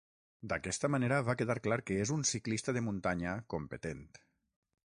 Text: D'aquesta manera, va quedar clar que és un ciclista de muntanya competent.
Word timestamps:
D'aquesta 0.53 0.89
manera, 0.93 1.19
va 1.27 1.35
quedar 1.43 1.57
clar 1.67 1.77
que 1.91 1.99
és 2.05 2.13
un 2.17 2.25
ciclista 2.31 2.77
de 2.79 2.85
muntanya 2.89 3.37
competent. 3.57 4.07